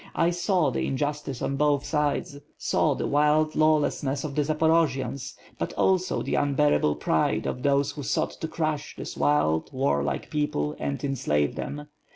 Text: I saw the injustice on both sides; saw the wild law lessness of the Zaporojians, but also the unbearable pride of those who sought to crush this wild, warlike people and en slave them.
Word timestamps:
I 0.15 0.31
saw 0.31 0.71
the 0.71 0.87
injustice 0.87 1.43
on 1.43 1.57
both 1.57 1.85
sides; 1.85 2.39
saw 2.57 2.95
the 2.95 3.05
wild 3.05 3.55
law 3.55 3.77
lessness 3.79 4.23
of 4.23 4.33
the 4.33 4.41
Zaporojians, 4.41 5.35
but 5.59 5.73
also 5.73 6.23
the 6.23 6.33
unbearable 6.33 6.95
pride 6.95 7.45
of 7.45 7.61
those 7.61 7.91
who 7.91 8.01
sought 8.01 8.31
to 8.31 8.47
crush 8.47 8.95
this 8.95 9.15
wild, 9.15 9.69
warlike 9.71 10.31
people 10.31 10.75
and 10.79 11.05
en 11.05 11.15
slave 11.15 11.53
them. 11.53 11.87